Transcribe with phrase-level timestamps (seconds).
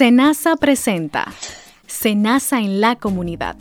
[0.00, 1.30] Senasa presenta
[1.86, 3.54] Senasa en la comunidad.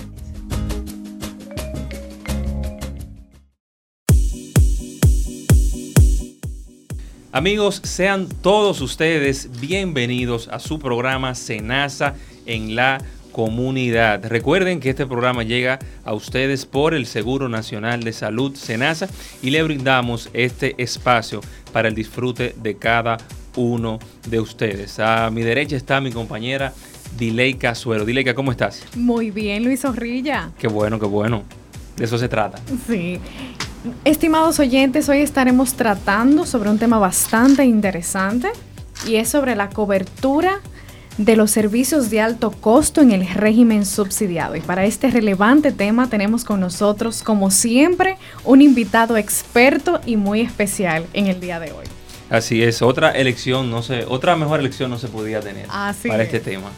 [7.34, 12.16] Amigos, sean todos ustedes bienvenidos a su programa Senasa
[12.46, 13.04] en la
[13.34, 14.26] comunidad.
[14.26, 19.10] Recuerden que este programa llega a ustedes por el Seguro Nacional de Salud Senasa
[19.42, 21.42] y le brindamos este espacio
[21.74, 23.18] para el disfrute de cada
[23.60, 25.00] uno de ustedes.
[25.00, 26.74] A mi derecha está mi compañera
[27.18, 28.06] Dileika Suero.
[28.06, 28.84] Dileika, ¿cómo estás?
[28.96, 30.52] Muy bien, Luis Zorrilla.
[30.58, 31.44] Qué bueno, qué bueno.
[31.98, 32.60] De eso se trata.
[32.88, 33.20] Sí.
[34.06, 38.50] Estimados oyentes, hoy estaremos tratando sobre un tema bastante interesante
[39.06, 40.62] y es sobre la cobertura
[41.18, 44.56] de los servicios de alto costo en el régimen subsidiado.
[44.56, 50.40] Y para este relevante tema tenemos con nosotros, como siempre, un invitado experto y muy
[50.40, 51.99] especial en el día de hoy.
[52.30, 56.40] Así es, otra elección, no sé, otra mejor elección no se podía tener para este
[56.40, 56.70] tema.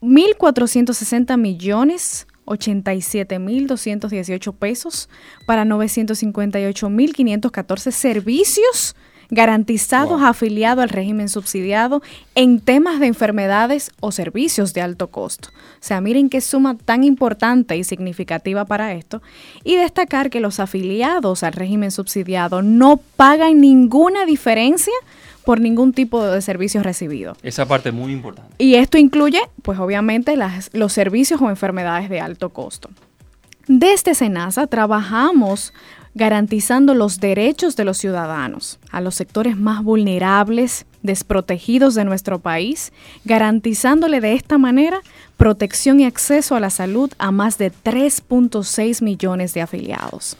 [0.00, 5.10] 1.460 millones 87.218 pesos
[5.44, 8.96] para 958.514 servicios
[9.30, 12.02] garantizados afiliados al régimen subsidiado
[12.34, 15.48] en temas de enfermedades o servicios de alto costo.
[15.48, 19.22] O sea, miren qué suma tan importante y significativa para esto.
[19.64, 24.94] Y destacar que los afiliados al régimen subsidiado no pagan ninguna diferencia
[25.44, 27.36] por ningún tipo de servicio recibido.
[27.42, 28.54] Esa parte es muy importante.
[28.58, 30.36] Y esto incluye, pues obviamente,
[30.72, 32.88] los servicios o enfermedades de alto costo.
[33.66, 35.72] Desde SENASA trabajamos
[36.14, 42.92] garantizando los derechos de los ciudadanos a los sectores más vulnerables, desprotegidos de nuestro país,
[43.24, 45.00] garantizándole de esta manera
[45.36, 50.36] protección y acceso a la salud a más de 3.6 millones de afiliados.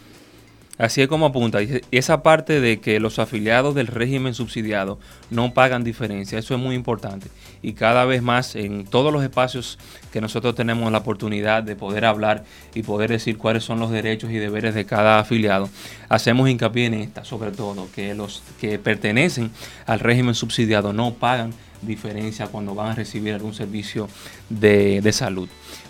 [0.77, 1.63] Así es como apunta.
[1.63, 4.99] Y esa parte de que los afiliados del régimen subsidiado
[5.31, 7.29] no pagan diferencia, eso es muy importante.
[7.63, 9.79] Y cada vez más en todos los espacios
[10.13, 14.31] que nosotros tenemos la oportunidad de poder hablar y poder decir cuáles son los derechos
[14.31, 15.69] y deberes de cada afiliado,
[16.09, 19.51] hacemos hincapié en esta, sobre todo, que los que pertenecen
[19.87, 21.53] al régimen subsidiado no pagan
[21.83, 24.09] diferencia cuando van a recibir algún servicio
[24.49, 25.49] de, de salud.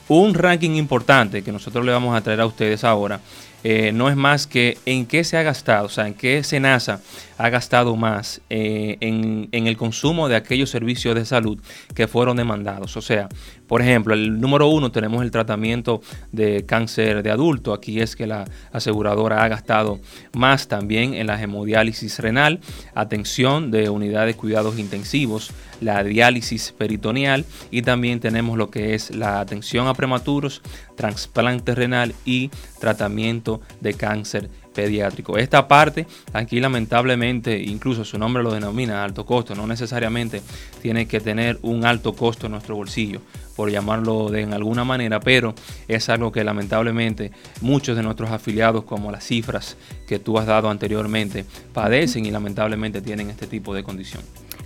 [0.08, 3.20] Un ranking importante que nosotros le vamos a traer a ustedes ahora
[3.66, 7.00] eh, no es más que en qué se ha gastado, o sea, en qué SENASA
[7.38, 11.58] ha gastado más eh, en, en, el consumo de aquellos servicios de salud
[11.94, 12.94] que fueron demandados.
[12.98, 13.30] O sea,
[13.66, 17.72] por ejemplo, el número uno tenemos el tratamiento de cáncer de adulto.
[17.72, 19.98] Aquí es que la aseguradora ha gastado
[20.34, 22.60] más también en la hemodiálisis renal,
[22.94, 29.14] atención de unidades de cuidados intensivos, la diálisis peritoneal y también tenemos lo que es
[29.14, 30.62] la atención a prematuros,
[30.96, 32.50] trasplante renal y
[32.80, 35.38] tratamiento de cáncer pediátrico.
[35.38, 40.42] Esta parte aquí lamentablemente, incluso su nombre lo denomina alto costo, no necesariamente
[40.82, 43.20] tiene que tener un alto costo en nuestro bolsillo,
[43.56, 45.54] por llamarlo de alguna manera, pero
[45.86, 47.30] es algo que lamentablemente
[47.60, 49.76] muchos de nuestros afiliados, como las cifras
[50.08, 54.22] que tú has dado anteriormente, padecen y lamentablemente tienen este tipo de condición.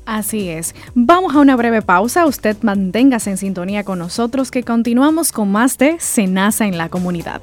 [0.08, 0.74] Así es.
[0.94, 2.24] Vamos a una breve pausa.
[2.24, 7.42] Usted manténgase en sintonía con nosotros que continuamos con más de Senasa en la comunidad.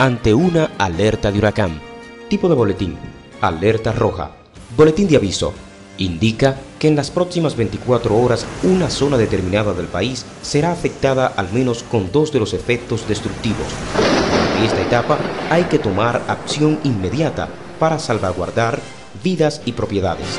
[0.00, 1.80] Ante una alerta de huracán.
[2.28, 2.96] Tipo de boletín.
[3.40, 4.32] Alerta roja.
[4.76, 5.54] Boletín de aviso.
[5.96, 11.52] Indica que en las próximas 24 horas una zona determinada del país será afectada al
[11.52, 13.68] menos con dos de los efectos destructivos.
[14.58, 15.18] En esta etapa
[15.50, 17.48] hay que tomar acción inmediata
[17.78, 18.80] para salvaguardar
[19.22, 20.38] vidas y propiedades.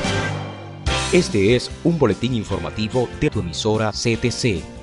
[1.11, 4.82] Este es un boletín informativo de tu emisora CTC.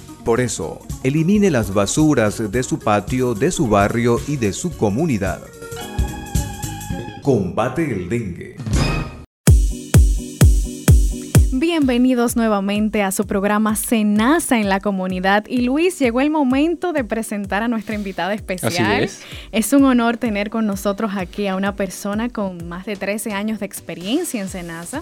[0.23, 5.41] Por eso, elimine las basuras de su patio, de su barrio y de su comunidad.
[7.23, 8.55] Combate el dengue.
[11.51, 15.45] Bienvenidos nuevamente a su programa Senasa en la comunidad.
[15.47, 19.03] Y Luis, llegó el momento de presentar a nuestra invitada especial.
[19.03, 19.21] es.
[19.51, 23.59] es un honor tener con nosotros aquí a una persona con más de 13 años
[23.59, 25.01] de experiencia en Senasa.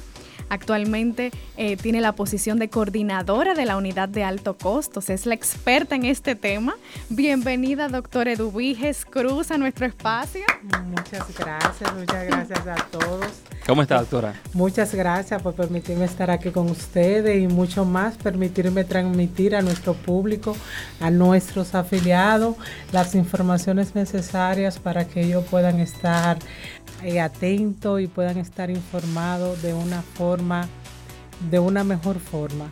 [0.50, 5.10] Actualmente eh, tiene la posición de coordinadora de la unidad de alto costos.
[5.10, 6.76] Es la experta en este tema.
[7.10, 10.42] Bienvenida, doctora Eduviges Cruz, a nuestro espacio.
[10.86, 13.28] Muchas gracias, muchas gracias a todos.
[13.70, 14.34] ¿Cómo está, doctora?
[14.54, 19.94] Muchas gracias por permitirme estar aquí con ustedes y mucho más, permitirme transmitir a nuestro
[19.94, 20.58] público,
[21.00, 22.56] a nuestros afiliados,
[22.92, 26.40] las informaciones necesarias para que ellos puedan estar
[27.04, 30.68] eh, atentos y puedan estar informados de una forma,
[31.50, 32.70] de una mejor forma.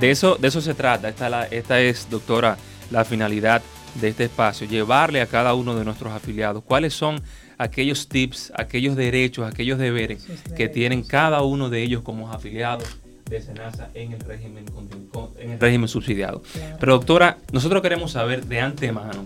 [0.00, 1.08] De eso, de eso se trata.
[1.08, 2.56] Esta, la- esta es, doctora,
[2.90, 3.62] la finalidad
[4.00, 7.20] de este espacio, llevarle a cada uno de nuestros afiliados cuáles son
[7.56, 10.74] aquellos tips, aquellos derechos, aquellos deberes Sus que derechos.
[10.74, 12.84] tienen cada uno de ellos como afiliados
[13.24, 16.42] de SENASA en el régimen, continu- con- en el régimen subsidiado.
[16.52, 16.76] Claro.
[16.78, 19.24] Pero doctora, nosotros queremos saber de antemano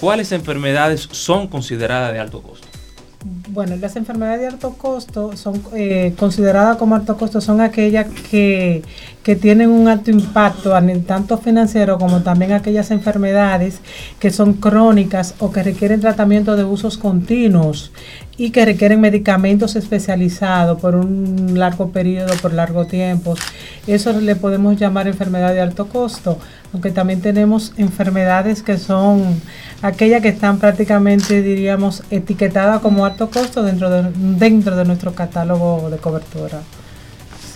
[0.00, 2.68] cuáles enfermedades son consideradas de alto costo.
[3.48, 8.82] Bueno, las enfermedades de alto costo son eh, consideradas como alto costo, son aquellas que,
[9.26, 13.80] que tienen un alto impacto, an- tanto financiero como también aquellas enfermedades
[14.20, 17.90] que son crónicas o que requieren tratamiento de usos continuos
[18.36, 23.34] y que requieren medicamentos especializados por un largo periodo, por largo tiempo.
[23.88, 26.38] Eso le podemos llamar enfermedad de alto costo,
[26.72, 29.24] aunque también tenemos enfermedades que son
[29.82, 34.08] aquellas que están prácticamente, diríamos, etiquetadas como alto costo dentro de,
[34.38, 36.60] dentro de nuestro catálogo de cobertura.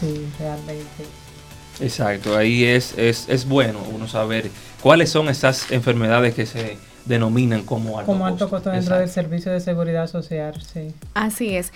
[0.00, 1.19] Sí, realmente.
[1.81, 4.50] Exacto, ahí es, es, es bueno uno saber
[4.83, 9.52] cuáles son esas enfermedades que se denominan como alto Como alto costo dentro del servicio
[9.52, 10.93] de seguridad social, sí.
[11.14, 11.73] Así es.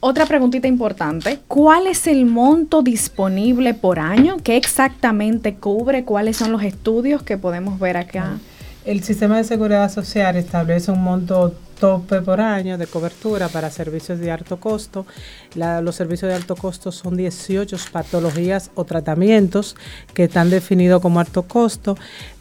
[0.00, 4.36] Otra preguntita importante, ¿cuál es el monto disponible por año?
[4.42, 6.04] ¿Qué exactamente cubre?
[6.04, 8.38] ¿Cuáles son los estudios que podemos ver acá?
[8.84, 14.18] El sistema de seguridad social establece un monto tope por año de cobertura para servicios
[14.18, 15.06] de alto costo.
[15.54, 19.76] Los servicios de alto costo son 18 patologías o tratamientos
[20.14, 21.96] que están definidos como alto costo.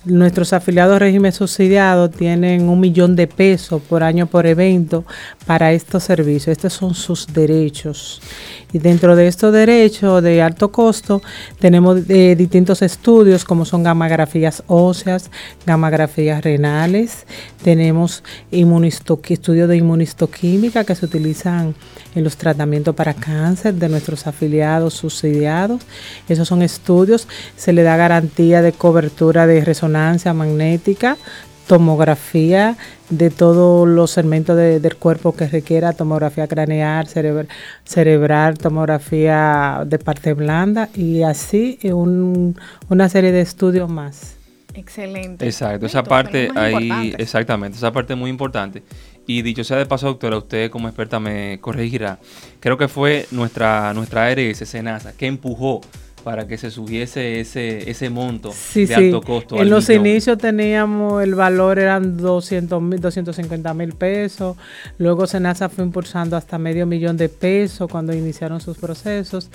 [0.06, 5.06] Nuestros afiliados régimen subsidiado tienen un millón de pesos por año por evento
[5.46, 6.50] para estos servicios.
[6.58, 8.22] Estos son sus derechos.
[8.74, 11.22] Y dentro de estos derechos de alto costo
[11.60, 15.30] tenemos eh, distintos estudios como son gamografías óseas,
[15.66, 17.26] gamografías renales,
[17.64, 21.74] tenemos inmunisto- estudios de inmunistoquímica que se utilizan
[22.16, 25.82] en los tratamientos para cáncer de nuestros afiliados subsidiados.
[26.28, 31.16] Esos son estudios, se le da garantía de cobertura de resonancia magnética,
[31.68, 32.76] tomografía
[33.10, 37.48] de todos los segmentos de- del cuerpo que requiera, tomografía craneal, cerebr-
[37.86, 42.56] cerebral, tomografía de parte blanda y así un-
[42.90, 44.36] una serie de estudios más.
[44.76, 45.46] Excelente.
[45.46, 48.82] Exacto, esa parte ahí, exactamente, esa parte es muy importante.
[49.28, 52.20] Y dicho sea de paso, doctora, usted como experta me corregirá,
[52.60, 55.82] creo que fue nuestra, nuestra ARS, que empujó
[56.24, 59.58] para que se subiese ese, ese monto de alto costo.
[59.58, 64.56] En los inicios teníamos el valor eran 200 mil, 250 mil pesos.
[64.98, 69.50] Luego Senasa fue impulsando hasta medio millón de pesos cuando iniciaron sus procesos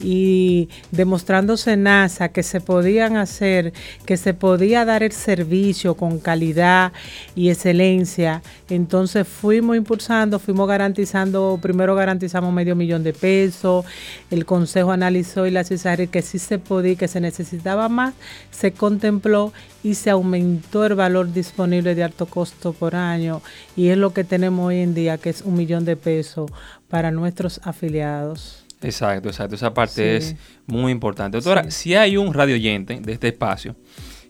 [0.00, 3.72] y demostrando Senasa que se podían hacer,
[4.06, 6.92] que se podía dar el servicio con calidad
[7.36, 8.42] y excelencia.
[8.70, 13.84] Entonces fuimos impulsando, fuimos garantizando, primero garantizamos medio millón de pesos.
[14.30, 18.14] El Consejo analizó y la CISARI que sí se podía, que se necesitaba más,
[18.52, 19.52] se contempló
[19.82, 23.42] y se aumentó el valor disponible de alto costo por año
[23.74, 26.48] y es lo que tenemos hoy en día, que es un millón de pesos
[26.88, 28.64] para nuestros afiliados.
[28.80, 29.56] Exacto, exacto.
[29.56, 31.36] Esa parte es muy importante.
[31.36, 33.74] Doctora, si hay un radio oyente de este espacio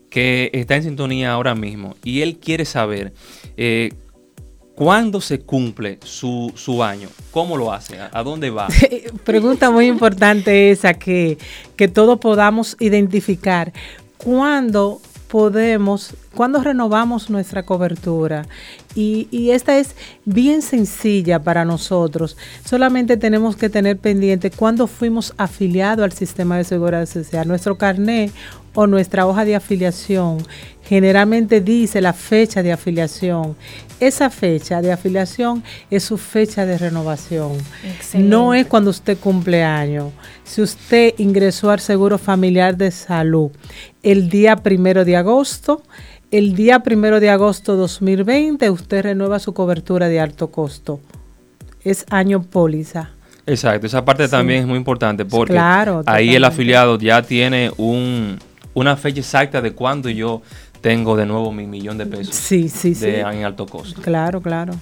[0.09, 3.13] que está en sintonía ahora mismo y él quiere saber
[3.57, 3.93] eh,
[4.75, 7.07] ¿Cuándo se cumple su, su, año?
[7.31, 7.97] ¿Cómo lo hace?
[7.97, 8.67] ¿A, dónde va?
[9.23, 11.37] Pregunta muy importante esa, que,
[11.77, 13.71] que todos podamos identificar.
[14.17, 18.47] ¿Cuándo podemos, cuándo renovamos nuestra cobertura?
[18.95, 22.35] Y, y, esta es bien sencilla para nosotros.
[22.65, 27.47] Solamente tenemos que tener pendiente cuándo fuimos afiliados al sistema de seguridad social.
[27.47, 28.33] Nuestro carnet
[28.75, 30.37] o nuestra hoja de afiliación
[30.87, 33.55] generalmente dice la fecha de afiliación.
[33.99, 37.53] Esa fecha de afiliación es su fecha de renovación.
[38.13, 40.11] No es cuando usted cumple año.
[40.43, 43.51] Si usted ingresó al Seguro Familiar de Salud
[44.03, 45.81] el día primero de agosto,
[46.31, 50.99] el día primero de agosto 2020 usted renueva su cobertura de alto costo.
[51.83, 53.11] Es año póliza.
[53.47, 58.39] Exacto, esa parte también es muy importante porque ahí el afiliado ya tiene un,
[58.75, 60.43] una fecha exacta de cuándo yo
[60.81, 63.99] tengo de nuevo mi millón de pesos sí, sí, de, en alto costo.
[64.03, 64.73] Claro, claro.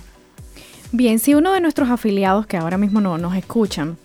[0.92, 3.98] Bien, si uno de nuestros afiliados que ahora mismo no nos escuchan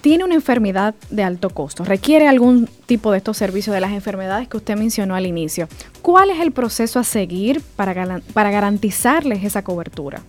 [0.00, 4.48] tiene una enfermedad de alto costo, requiere algún tipo de estos servicios de las enfermedades
[4.48, 5.68] que usted mencionó al inicio,
[6.02, 10.22] ¿cuál es el proceso a seguir para, para garantizarles esa cobertura?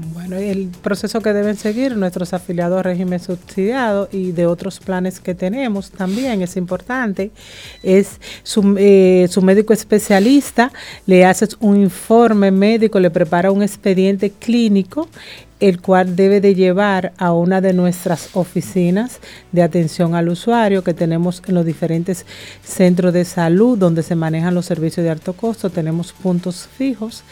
[0.00, 5.18] Bueno, el proceso que deben seguir nuestros afiliados a régimen subsidiado y de otros planes
[5.18, 7.32] que tenemos también es importante,
[7.82, 10.70] es su, eh, su médico especialista,
[11.06, 15.08] le hace un informe médico, le prepara un expediente clínico
[15.60, 19.20] el cual debe de llevar a una de nuestras oficinas
[19.52, 22.26] de atención al usuario que tenemos en los diferentes
[22.62, 25.70] centros de salud donde se manejan los servicios de alto costo.
[25.70, 27.24] Tenemos puntos fijos.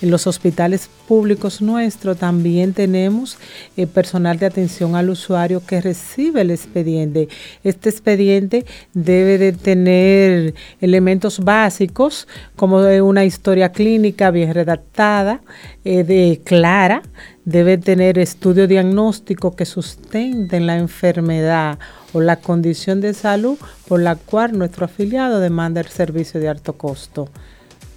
[0.00, 3.38] En los hospitales públicos nuestros también tenemos
[3.76, 7.28] eh, personal de atención al usuario que recibe el expediente.
[7.62, 15.40] Este expediente debe de tener elementos básicos como una historia clínica bien redactada,
[15.84, 17.02] eh, de clara,
[17.44, 21.78] debe tener estudio diagnóstico que sustenten la enfermedad
[22.12, 26.74] o la condición de salud por la cual nuestro afiliado demanda el servicio de alto
[26.74, 27.28] costo.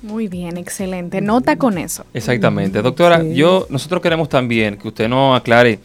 [0.02, 1.22] Muy bien, excelente.
[1.22, 2.06] Nota con eso.
[2.14, 2.82] Exactamente.
[2.82, 5.80] Doctora, yo nosotros queremos también que usted nos aclare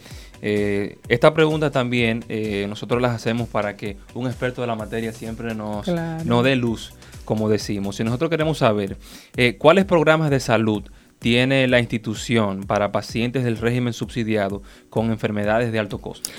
[0.45, 5.13] eh, esta pregunta también eh, nosotros las hacemos para que un experto de la materia
[5.13, 6.93] siempre nos, dé luz,
[7.23, 7.95] como decimos.
[7.95, 8.97] Si nosotros queremos saber
[9.37, 10.83] eh, cuáles programas de salud
[11.23, 16.29] tiene la institución para pacientes del régimen subsidiado con enfermedades de alto costo?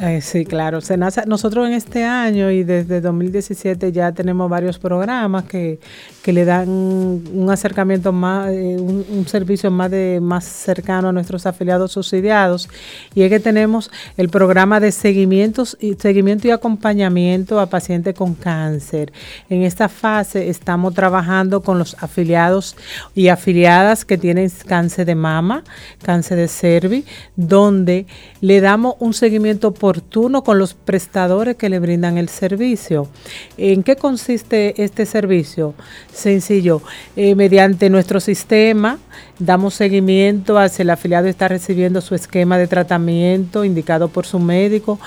[0.00, 0.78] Eh, sí, claro.
[1.26, 5.80] nosotros en este año y desde 2017 ya tenemos varios programas que,
[6.24, 11.92] le dan un acercamiento más, eh, un, servicio más de más cercano a nuestros afiliados
[11.92, 12.68] subsidiados.
[13.14, 19.10] Y es que tenemos el programa de seguimientos seguimiento y acompañamiento a pacientes con cáncer.
[19.48, 22.76] En esta fase estamos trabajando con los afiliados
[23.14, 25.64] y afiliadas que tienen cáncer de mama,
[26.02, 28.06] cáncer de cervi, donde
[28.42, 33.08] le damos un seguimiento oportuno con los prestadores que le brindan el servicio.
[33.56, 35.74] ¿En qué consiste este servicio?
[36.12, 36.82] Sencillo,
[37.16, 38.98] eh, mediante nuestro sistema
[39.38, 44.38] damos seguimiento a si el afiliado está recibiendo su esquema de tratamiento indicado por su
[44.38, 45.00] médico,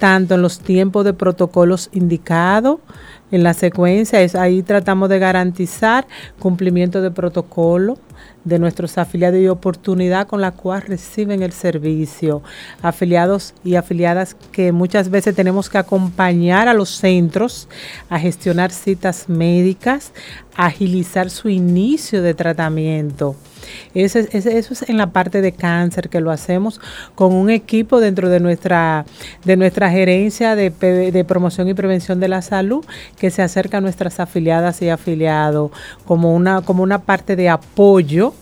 [0.00, 2.80] tanto en los tiempos de protocolos indicados,
[3.30, 6.06] en la secuencia, es ahí tratamos de garantizar
[6.40, 7.98] cumplimiento de protocolo,
[8.44, 12.42] de nuestros afiliados y oportunidad con la cual reciben el servicio.
[12.82, 17.68] Afiliados y afiliadas que muchas veces tenemos que acompañar a los centros
[18.08, 20.12] a gestionar citas médicas,
[20.56, 23.36] agilizar su inicio de tratamiento.
[23.94, 26.80] Eso es, en la parte de cáncer que lo hacemos
[27.14, 29.04] con un equipo dentro de nuestra,
[29.44, 32.84] de nuestra gerencia de, de promoción y prevención de la salud
[33.18, 35.70] que se acerca a nuestras afiliadas y afiliados
[36.04, 38.34] como una, como una parte de apoyo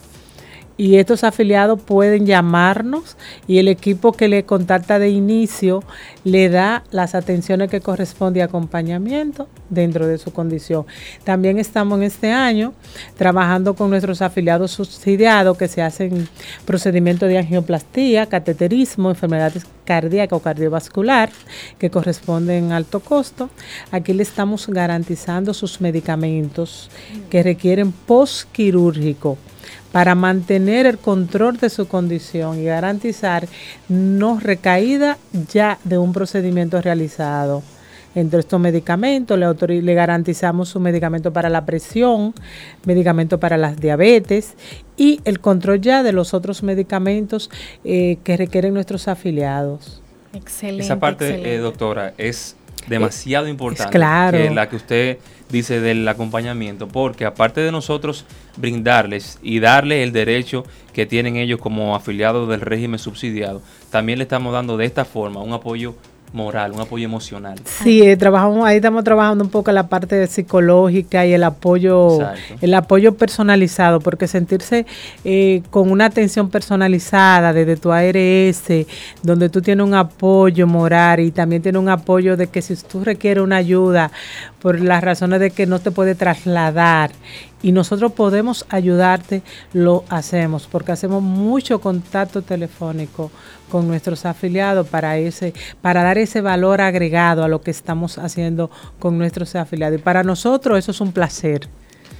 [0.76, 5.82] y estos afiliados pueden llamarnos y el equipo que le contacta de inicio
[6.24, 10.86] le da las atenciones que corresponde a acompañamiento dentro de su condición.
[11.24, 12.72] También estamos en este año
[13.16, 16.28] trabajando con nuestros afiliados subsidiados que se hacen
[16.64, 21.30] procedimientos de angioplastía, cateterismo, enfermedades cardíacas o cardiovascular
[21.78, 23.50] que corresponden a alto costo.
[23.90, 26.90] Aquí le estamos garantizando sus medicamentos
[27.30, 29.38] que requieren postquirúrgico
[29.92, 33.46] para mantener el control de su condición y garantizar
[33.88, 35.18] no recaída
[35.52, 37.62] ya de un procedimiento realizado.
[38.14, 42.34] Entre estos medicamentos le, le garantizamos su medicamento para la presión,
[42.84, 44.54] medicamento para las diabetes
[44.96, 47.50] y el control ya de los otros medicamentos
[47.84, 50.02] eh, que requieren nuestros afiliados.
[50.34, 50.84] Excelente.
[50.84, 52.56] Esa parte, eh, doctora, es
[52.86, 53.92] demasiado importante.
[53.92, 54.36] claro.
[54.36, 55.18] Que la que usted
[55.52, 58.24] dice del acompañamiento, porque aparte de nosotros
[58.56, 64.24] brindarles y darles el derecho que tienen ellos como afiliados del régimen subsidiado, también le
[64.24, 65.94] estamos dando de esta forma un apoyo
[66.32, 67.58] moral, un apoyo emocional.
[67.64, 72.20] Sí, eh, trabajamos, ahí estamos trabajando un poco la parte psicológica y el apoyo,
[72.60, 74.86] el apoyo personalizado, porque sentirse
[75.24, 78.86] eh, con una atención personalizada desde tu ARS,
[79.22, 83.04] donde tú tienes un apoyo moral y también tienes un apoyo de que si tú
[83.04, 84.10] requieres una ayuda
[84.60, 87.10] por las razones de que no te puede trasladar
[87.62, 93.30] y nosotros podemos ayudarte, lo hacemos, porque hacemos mucho contacto telefónico
[93.72, 98.70] con nuestros afiliados para ese, para dar ese valor agregado a lo que estamos haciendo
[98.98, 99.98] con nuestros afiliados.
[99.98, 101.68] Y para nosotros eso es un placer.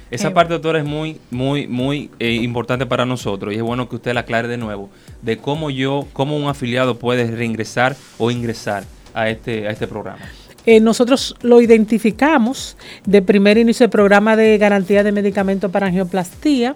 [0.09, 3.87] Esa eh, parte, doctora, es muy, muy, muy eh, importante para nosotros y es bueno
[3.87, 4.89] que usted la aclare de nuevo
[5.21, 8.83] de cómo yo, cómo un afiliado puede reingresar o ingresar
[9.13, 10.21] a este, a este programa.
[10.65, 16.75] Eh, nosotros lo identificamos de primer inicio del programa de garantía de medicamentos para angioplastía.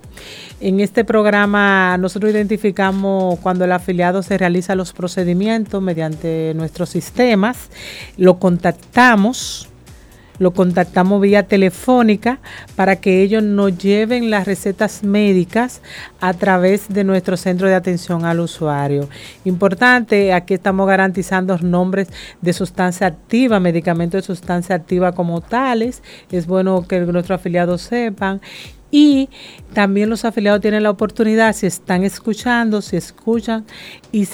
[0.59, 7.69] En este programa nosotros identificamos cuando el afiliado se realiza los procedimientos mediante nuestros sistemas,
[8.17, 9.66] lo contactamos
[10.39, 12.39] lo contactamos vía telefónica
[12.75, 15.81] para que ellos nos lleven las recetas médicas
[16.19, 19.09] a través de nuestro centro de atención al usuario.
[19.45, 22.09] Importante, aquí estamos garantizando nombres
[22.41, 26.03] de sustancia activa, medicamentos de sustancia activa como tales.
[26.31, 28.41] Es bueno que nuestros afiliados sepan
[28.91, 29.29] y
[29.73, 33.65] también los afiliados tienen la oportunidad, si están escuchando, si escuchan
[34.11, 34.25] y,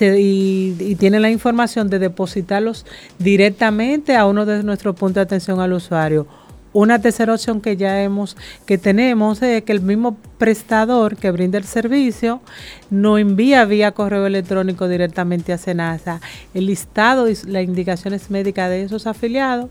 [0.95, 2.85] tienen la información de depositarlos
[3.19, 6.27] directamente a uno de nuestros puntos de atención al usuario.
[6.71, 8.35] Una tercera opción que ya hemos,
[8.65, 12.41] que tenemos es que el mismo prestador que brinda el servicio
[12.89, 16.19] nos envía vía correo electrónico directamente a Senasa
[16.55, 19.69] el listado y las indicaciones médicas de esos afiliados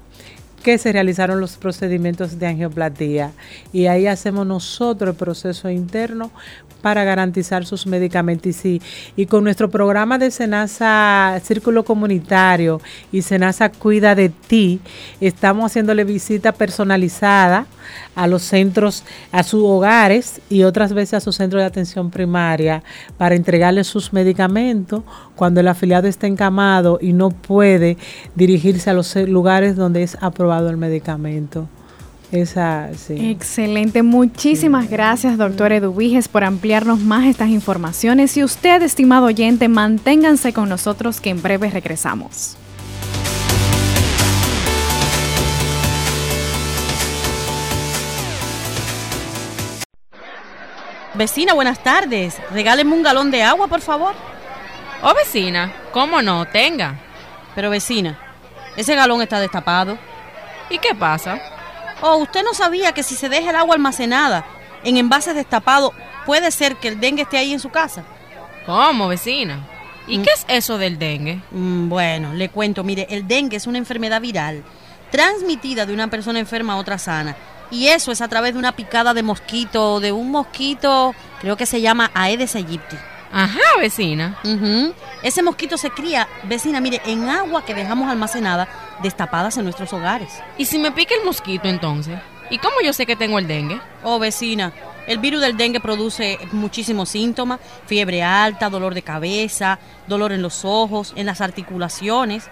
[0.62, 3.32] que se realizaron los procedimientos de angioplatía
[3.72, 6.30] y ahí hacemos nosotros el proceso interno
[6.82, 8.42] para garantizar sus medicamentos.
[9.16, 12.80] Y, con nuestro programa de Senasa Círculo Comunitario
[13.12, 14.80] y Senasa Cuida de Ti
[15.20, 17.66] estamos haciéndole visita personalizada
[18.14, 22.82] a los centros, a sus hogares y otras veces a su centro de atención primaria
[23.16, 25.02] para entregarle sus medicamentos
[25.36, 27.96] cuando el afiliado está encamado y no puede
[28.34, 31.68] dirigirse a los lugares donde es aprobado el medicamento.
[32.32, 33.30] Esa, sí.
[33.30, 34.02] Excelente.
[34.02, 38.34] Muchísimas gracias, doctor Eduviges, por ampliarnos más estas informaciones.
[38.38, 42.56] Y usted, estimado oyente, manténganse con nosotros que en breve regresamos.
[51.14, 52.36] Vecina, buenas tardes.
[52.50, 54.14] Regáleme un galón de agua, por favor.
[55.02, 56.46] Oh, vecina, ¿cómo no?
[56.46, 56.98] Tenga.
[57.54, 58.18] Pero vecina,
[58.76, 59.98] ese galón está destapado.
[60.70, 61.40] ¿Y qué pasa?
[62.00, 64.44] Oh, usted no sabía que si se deja el agua almacenada
[64.84, 65.92] en envases destapados,
[66.24, 68.04] puede ser que el dengue esté ahí en su casa.
[68.64, 69.66] ¿Cómo, vecina?
[70.06, 70.22] ¿Y mm.
[70.22, 71.40] qué es eso del dengue?
[71.50, 74.62] Mm, bueno, le cuento, mire, el dengue es una enfermedad viral
[75.10, 77.36] transmitida de una persona enferma a otra sana
[77.70, 81.66] y eso es a través de una picada de mosquito, de un mosquito, creo que
[81.66, 82.96] se llama Aedes aegypti.
[83.32, 84.38] Ajá, vecina.
[85.22, 88.68] Ese mosquito se cría, vecina, mire, en agua que dejamos almacenada,
[89.02, 90.40] destapadas en nuestros hogares.
[90.58, 92.18] ¿Y si me pica el mosquito entonces?
[92.50, 93.80] ¿Y cómo yo sé que tengo el dengue?
[94.02, 94.72] Oh, vecina,
[95.06, 100.64] el virus del dengue produce muchísimos síntomas, fiebre alta, dolor de cabeza, dolor en los
[100.64, 102.48] ojos, en las articulaciones.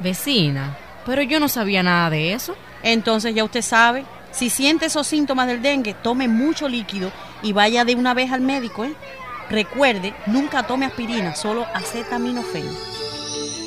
[0.00, 2.54] Vecina, pero yo no sabía nada de eso.
[2.82, 7.10] Entonces ya usted sabe, si siente esos síntomas del dengue, tome mucho líquido
[7.42, 8.84] y vaya de una vez al médico.
[8.84, 8.94] ¿eh?
[9.50, 12.66] Recuerde, nunca tome aspirina, solo acetaminofén.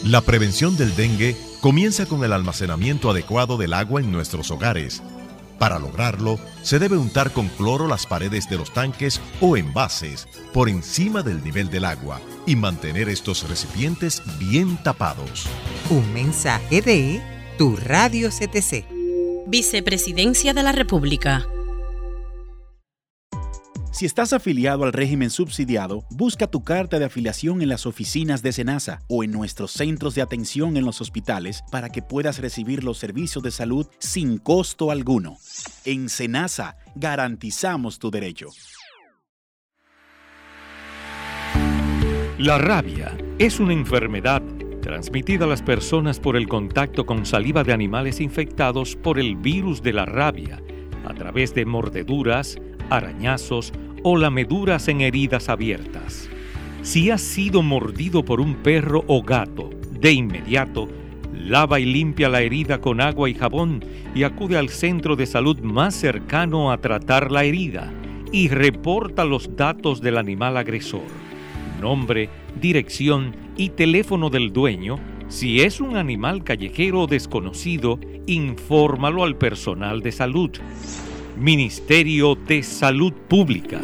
[0.03, 5.03] La prevención del dengue comienza con el almacenamiento adecuado del agua en nuestros hogares
[5.61, 10.69] Para lograrlo, se debe untar con cloro las paredes de los tanques o envases por
[10.69, 15.45] encima del nivel del agua y mantener estos recipientes bien tapados.
[15.91, 17.21] Un mensaje de
[17.59, 18.87] tu Radio CTC.
[19.45, 21.45] Vicepresidencia de la República.
[23.93, 28.53] Si estás afiliado al régimen subsidiado, busca tu carta de afiliación en las oficinas de
[28.53, 32.97] SENASA o en nuestros centros de atención en los hospitales para que puedas recibir los
[32.97, 35.37] servicios de salud sin costo alguno.
[35.83, 38.47] En SENASA garantizamos tu derecho.
[42.37, 44.41] La rabia es una enfermedad
[44.81, 49.81] transmitida a las personas por el contacto con saliva de animales infectados por el virus
[49.83, 50.61] de la rabia,
[51.05, 52.57] a través de mordeduras,
[52.91, 53.73] arañazos
[54.03, 56.29] o lameduras en heridas abiertas.
[56.83, 60.89] Si has sido mordido por un perro o gato, de inmediato,
[61.33, 63.83] lava y limpia la herida con agua y jabón
[64.15, 67.91] y acude al centro de salud más cercano a tratar la herida
[68.31, 71.03] y reporta los datos del animal agresor,
[71.79, 74.99] nombre, dirección y teléfono del dueño.
[75.27, 80.51] Si es un animal callejero o desconocido, infórmalo al personal de salud.
[81.37, 83.79] Ministerio de Salud Pública.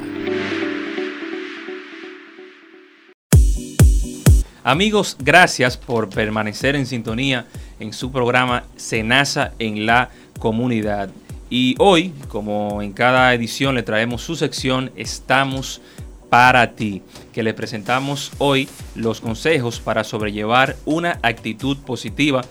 [4.64, 7.48] Amigos, gracias por permanecer en sintonía
[7.80, 11.10] en su programa Senasa en la comunidad.
[11.50, 15.82] Y hoy, como en cada edición, le traemos su sección Estamos
[16.30, 22.42] para ti, que le presentamos hoy los consejos para sobrellevar una actitud positiva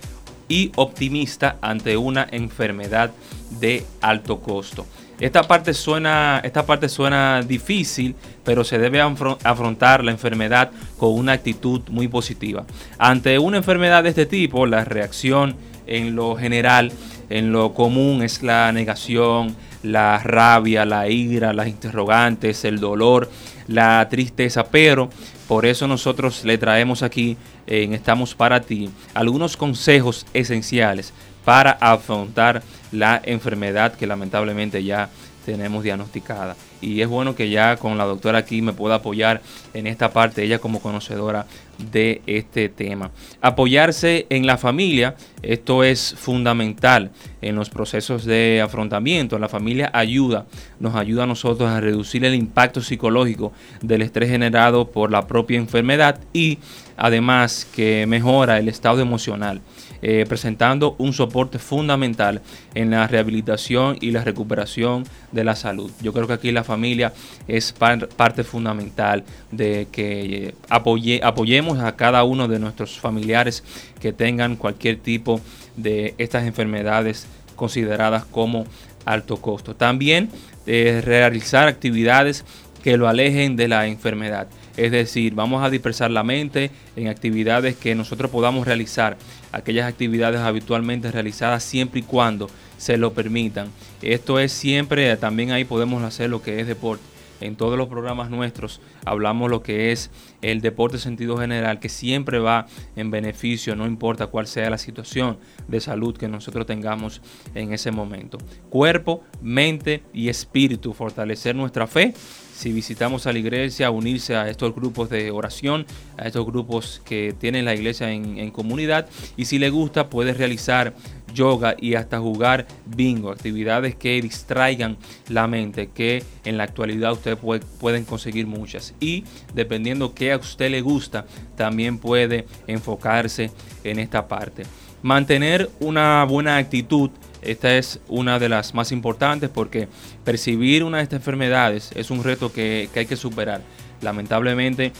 [0.49, 3.13] y optimista ante una enfermedad
[3.51, 4.87] de alto costo.
[5.19, 11.33] Esta parte suena, esta parte suena difícil, pero se debe afrontar la enfermedad con una
[11.33, 12.67] actitud muy positiva.
[12.99, 15.57] Ante una enfermedad de este tipo, la reacción
[15.87, 16.93] en lo general,
[17.31, 23.31] en lo común es la negación, la rabia, la ira, las interrogantes, el dolor,
[23.69, 25.09] la tristeza, pero
[25.49, 31.13] por eso nosotros le traemos aquí en Estamos para ti algunos consejos esenciales
[31.47, 35.11] para afrontar la enfermedad que lamentablemente ya
[35.45, 36.57] tenemos diagnosticada.
[36.81, 39.41] Y es bueno que ya con la doctora aquí me pueda apoyar
[39.73, 41.47] en esta parte, ella como conocedora
[41.93, 43.13] de este tema.
[43.41, 49.39] Apoyarse en la familia, esto es fundamental en los procesos de afrontamiento.
[49.39, 50.47] La familia ayuda,
[50.81, 55.59] nos ayuda a nosotros a reducir el impacto psicológico del estrés generado por la propia
[55.59, 56.59] enfermedad y
[56.97, 59.61] además que mejora el estado emocional.
[60.03, 62.43] Eh, presentando un soporte fundamental
[62.75, 65.91] en la rehabilitación y la recuperación de la salud.
[66.03, 67.15] Yo creo que aquí la familia
[67.49, 73.65] es parte fundamental de que eh, apoyemos a cada uno de nuestros familiares
[74.01, 75.41] que tengan cualquier tipo
[75.77, 78.67] de estas enfermedades consideradas como
[79.07, 79.75] alto costo.
[79.75, 80.29] También
[80.67, 82.45] eh, realizar actividades
[82.83, 84.47] que lo alejen de la enfermedad.
[84.77, 89.17] Es decir, vamos a dispersar la mente en actividades que nosotros podamos realizar,
[89.53, 93.69] aquellas actividades habitualmente realizadas siempre y cuando se lo permitan.
[94.03, 97.03] Esto es siempre, también ahí podemos hacer lo que es deporte.
[97.41, 100.11] En todos los programas nuestros hablamos lo que es
[100.41, 104.79] el deporte en sentido general, que siempre va en beneficio, no importa cuál sea la
[104.79, 107.21] situación de salud que nosotros tengamos
[107.55, 108.39] en ese momento.
[108.71, 112.15] Cuerpo, mente y espíritu, fortalecer nuestra fe
[112.57, 115.85] si visitamos a la iglesia, unirse a estos grupos de oración,
[116.17, 119.09] a estos grupos que tienen la iglesia en, comunidad.
[119.37, 120.95] Y si le gusta, puede realizar
[121.35, 124.97] yoga y hasta jugar bingo, actividades que distraigan
[125.29, 127.39] la mente, que en la actualidad ustedes
[127.79, 128.95] pueden conseguir muchas.
[129.01, 133.51] Y dependiendo qué a usted le gusta, también puede enfocarse
[133.85, 134.63] en esta parte.
[135.03, 137.11] Mantener una buena actitud
[137.47, 139.89] esta es una de las más importantes porque
[140.25, 143.63] percibir una de estas enfermedades es un reto que, hay que superar.
[144.01, 144.93] Lamentablemente,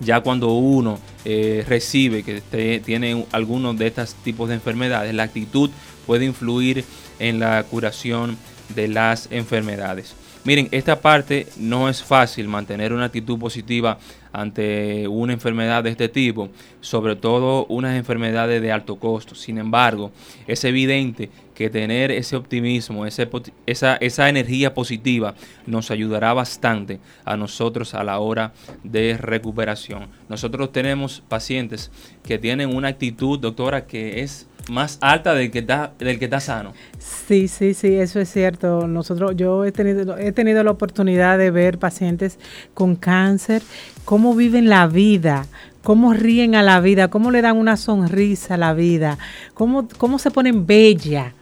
[0.00, 5.70] ya cuando uno eh, recibe que tiene alguno de estos tipos de enfermedades, la actitud
[6.06, 6.84] puede influir
[7.18, 8.36] en la curación
[8.74, 10.14] de las enfermedades.
[10.44, 13.98] Miren, esta parte no es fácil mantener una actitud positiva
[14.32, 16.48] ante una enfermedad de este tipo,
[16.80, 19.34] sobre todo unas enfermedades de alto costo.
[19.34, 20.10] Sin embargo,
[20.46, 23.28] es evidente que tener ese optimismo, esa,
[23.66, 25.34] esa energía positiva
[25.66, 30.08] nos ayudará bastante a nosotros a la hora de recuperación.
[30.28, 31.90] Nosotros tenemos pacientes
[32.24, 36.40] que tienen una actitud, doctora, que es más alta del que está del que está
[36.40, 36.72] sano.
[36.98, 38.86] Sí, sí, sí, eso es cierto.
[38.86, 42.38] Nosotros yo he tenido he tenido la oportunidad de ver pacientes
[42.74, 43.62] con cáncer
[44.04, 45.46] cómo viven la vida,
[45.82, 49.18] cómo ríen a la vida, cómo le dan una sonrisa a la vida,
[49.54, 51.34] cómo, cómo se ponen bella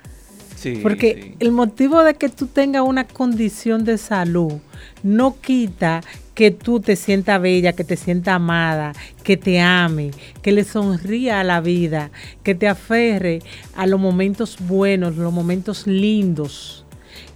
[0.82, 4.54] Porque el motivo de que tú tengas una condición de salud
[5.02, 6.02] no quita
[6.40, 11.40] que tú te sientas bella, que te sientas amada, que te ame, que le sonría
[11.40, 12.10] a la vida,
[12.42, 13.40] que te aferre
[13.76, 16.86] a los momentos buenos, los momentos lindos.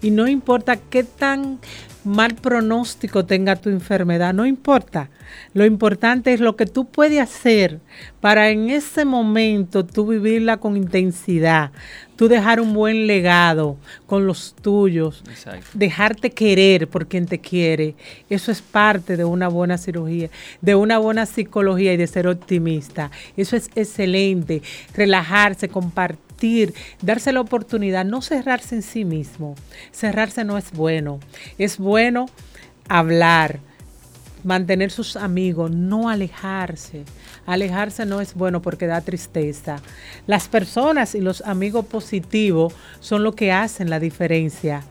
[0.00, 1.58] Y no importa qué tan
[2.04, 5.10] mal pronóstico tenga tu enfermedad, no importa.
[5.52, 7.80] Lo importante es lo que tú puedes hacer
[8.20, 11.70] para en ese momento tú vivirla con intensidad,
[12.16, 15.24] tú dejar un buen legado con los tuyos,
[15.72, 17.94] dejarte querer por quien te quiere.
[18.28, 23.10] Eso es parte de una buena cirugía, de una buena psicología y de ser optimista.
[23.36, 24.62] Eso es excelente.
[24.94, 26.23] Relajarse, compartir,
[27.00, 29.54] darse la oportunidad, no cerrarse en sí mismo.
[29.92, 31.20] Cerrarse no es bueno.
[31.58, 32.26] Es bueno
[32.88, 33.60] hablar
[34.44, 37.04] mantener sus amigos, no alejarse.
[37.46, 39.80] Alejarse no es bueno porque da tristeza.
[40.26, 44.82] Las personas y los amigos positivos son lo que hacen la diferencia.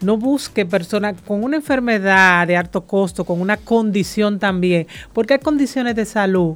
[0.00, 5.40] No busque personas con una enfermedad de alto costo, con una condición también, porque hay
[5.40, 6.54] condiciones de salud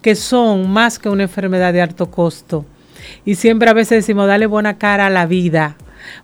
[0.00, 2.64] que son más que una enfermedad de alto costo.
[3.24, 5.76] Y siempre a veces decimos, dale buena cara a la vida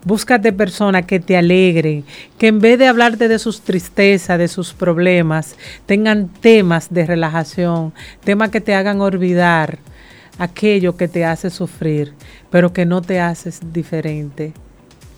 [0.05, 2.05] Búscate personas que te alegren,
[2.39, 5.57] que en vez de hablarte de sus tristezas, de sus problemas,
[5.87, 9.79] tengan temas de relajación, temas que te hagan olvidar
[10.39, 12.13] aquello que te hace sufrir,
[12.51, 14.53] pero que no te haces diferente.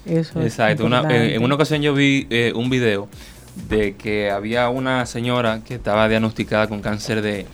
[0.04, 0.86] Eso Exacto.
[0.86, 3.08] en una ocasión yo vi eh, un video
[3.68, 7.46] de que había una señora que estaba diagnosticada con cáncer de,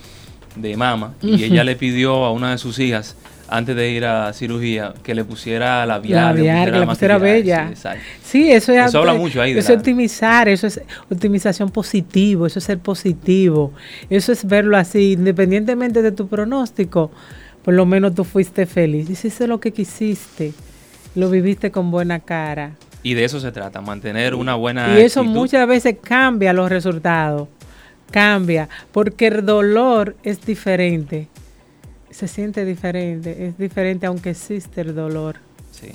[0.77, 3.17] mama y ella le pidió a una de sus hijas
[3.53, 7.71] antes de ir a cirugía, que le pusiera la la que le pusiera bella.
[8.23, 8.87] Sí, eso es.
[8.87, 9.53] Eso habla mucho ahí.
[9.53, 13.73] eso es optimizar, eso es optimización positivo, eso es ser positivo,
[14.09, 17.11] eso es verlo así, independientemente de tu pronóstico,
[17.63, 20.55] por lo menos tú fuiste feliz, hiciste lo que quisiste,
[21.15, 22.73] lo viviste con buena cara.
[23.03, 24.99] Y de eso se trata, mantener una buena.
[24.99, 27.49] Y eso muchas veces cambia los resultados,
[28.11, 31.29] cambia, porque el dolor es diferente
[32.13, 35.37] se siente diferente, es diferente aunque existe el dolor.
[35.71, 35.91] Sí.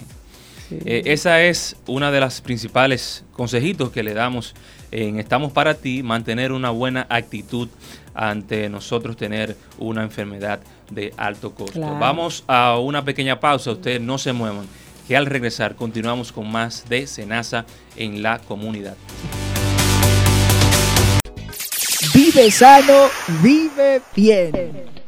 [0.70, 4.54] Eh, esa es una de las principales consejitos que le damos
[4.92, 7.70] en Estamos para ti, mantener una buena actitud
[8.14, 11.80] ante nosotros tener una enfermedad de alto costo.
[11.80, 14.66] Vamos a una pequeña pausa, ustedes no se muevan,
[15.08, 18.96] que al regresar continuamos con más de Senasa en la comunidad.
[22.14, 23.08] Vive sano,
[23.42, 24.97] vive bien.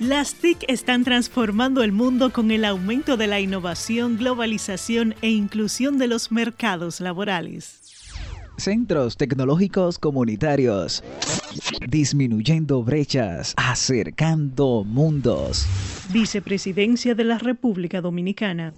[0.00, 5.98] Las TIC están transformando el mundo con el aumento de la innovación, globalización e inclusión
[5.98, 7.80] de los mercados laborales.
[8.56, 11.04] Centros tecnológicos comunitarios.
[11.88, 15.64] Disminuyendo brechas, acercando mundos.
[16.10, 18.74] Vicepresidencia de la República Dominicana.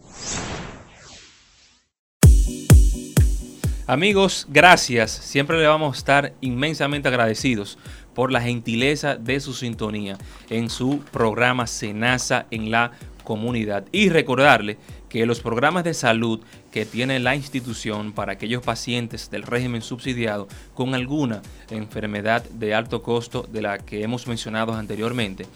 [3.87, 5.13] Amigos, gracias.
[5.13, 7.79] Siempre le vamos a estar inmensamente agradecidos
[8.17, 10.17] por la gentileza de su sintonía
[10.49, 12.93] en su programa Senasa en la
[13.25, 13.85] comunidad.
[13.93, 14.79] Y recordarle
[15.11, 16.41] que los programas de salud
[16.73, 23.03] que tiene la institución para aquellos pacientes del régimen subsidiado con alguna enfermedad de alto
[23.03, 25.47] costo de la que hemos mencionado anteriormente,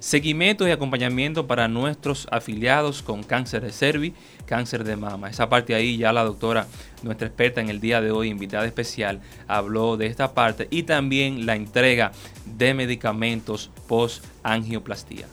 [0.00, 4.14] Seguimiento y acompañamiento para nuestros afiliados con cáncer de cervi,
[4.50, 5.30] cáncer de mama.
[5.30, 6.66] Esa parte ahí ya la doctora,
[7.04, 11.46] nuestra experta en el día de hoy, invitada especial, habló de esta parte y también
[11.46, 12.10] la entrega
[12.44, 15.26] de medicamentos post angioplastía.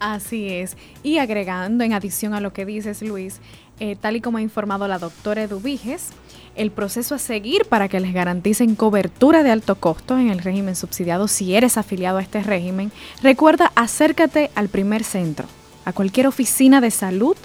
[0.00, 0.78] Así es.
[1.02, 3.40] Y agregando en adición a lo que dices, Luis,
[3.80, 6.08] eh, tal y como ha informado la doctora Eduviges,
[6.56, 10.74] el proceso a seguir para que les garanticen cobertura de alto costo en el régimen
[10.74, 15.46] subsidiado si eres afiliado a este régimen, recuerda acércate al primer centro,
[15.84, 17.36] a cualquier oficina de salud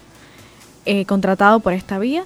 [0.86, 2.24] eh, contratado por esta vía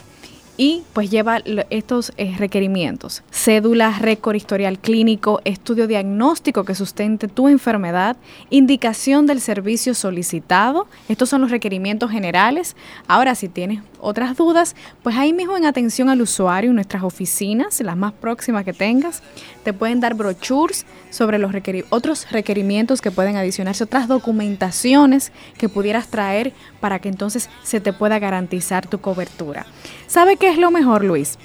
[0.57, 3.23] y pues lleva estos eh, requerimientos.
[3.31, 8.17] Cédula, récord historial clínico, estudio diagnóstico que sustente tu enfermedad,
[8.49, 10.87] indicación del servicio solicitado.
[11.09, 12.75] Estos son los requerimientos generales.
[13.07, 17.79] Ahora, si tienes otras dudas, pues ahí mismo en atención al usuario, en nuestras oficinas,
[17.81, 19.23] las más próximas que tengas,
[19.63, 21.51] te pueden dar brochures sobre los
[21.89, 27.93] otros requerimientos que pueden adicionarse, otras documentaciones que pudieras traer para que entonces se te
[27.93, 29.65] pueda garantizar tu cobertura.
[30.13, 31.39] ¿Sabe qué es lo mejor, Luis?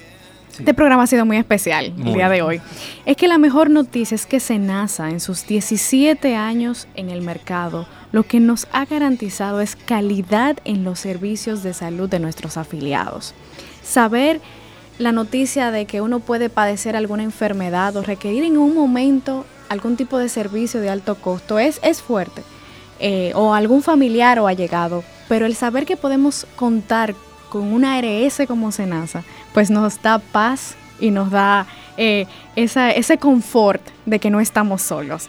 [0.59, 2.61] Este programa ha sido muy especial el día de hoy.
[3.07, 7.87] Es que la mejor noticia es que Senasa en sus 17 años en el mercado
[8.13, 13.33] lo que nos ha garantizado es calidad en los servicios de salud de nuestros afiliados.
[13.83, 14.43] Saber
[14.99, 19.97] la noticia de que uno puede padecer alguna enfermedad o requerir en un momento algún
[19.97, 22.43] tipo de servicio de alto costo es, es fuerte.
[23.01, 27.15] Eh, o algún familiar o allegado, pero el saber que podemos contar
[27.49, 33.83] con una ARS como Senasa, pues nos da paz y nos da eh, ese confort
[34.07, 35.29] de que no estamos solos.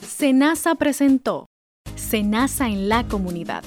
[0.08, 1.48] Senasa presentó
[1.96, 3.64] Senasa en la comunidad